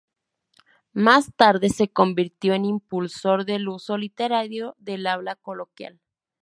[0.93, 6.01] Más tarde se convirtió en impulsor del uso literario del habla coloquial.